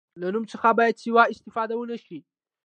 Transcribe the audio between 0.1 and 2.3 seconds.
له نوم څخه باید سوء استفاده ونه شي.